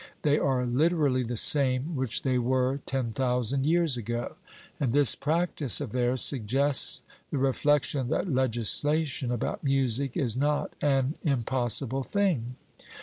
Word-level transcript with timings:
They 0.23 0.39
are 0.39 0.65
literally 0.65 1.21
the 1.21 1.37
same 1.37 1.95
which 1.95 2.23
they 2.23 2.39
were 2.39 2.79
ten 2.87 3.11
thousand 3.11 3.67
years 3.67 3.97
ago. 3.97 4.33
And 4.79 4.93
this 4.93 5.13
practice 5.13 5.79
of 5.79 5.91
theirs 5.91 6.23
suggests 6.23 7.03
the 7.29 7.37
reflection 7.37 8.09
that 8.09 8.27
legislation 8.27 9.31
about 9.31 9.63
music 9.63 10.17
is 10.17 10.35
not 10.35 10.73
an 10.81 11.13
impossible 11.23 12.01
thing. 12.01 12.55